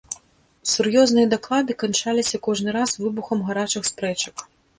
Сур'ёзныя 0.71 1.27
даклады 1.33 1.75
канчаліся 1.83 2.41
кожны 2.49 2.69
раз 2.79 2.95
выбухам 3.05 3.45
гарачых 3.53 3.83
спрэчак. 3.93 4.47